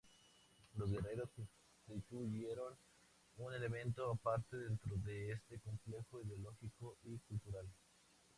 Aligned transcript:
Los 0.77 0.89
guerreros 0.89 1.29
constituyeron 1.87 2.73
un 3.37 3.53
elemento 3.53 4.09
aparte 4.09 4.57
dentro 4.57 4.95
de 4.97 5.33
este 5.33 5.59
complejo 5.59 6.19
ideológico 6.23 6.97
y 7.03 7.19
cultural. 7.19 7.67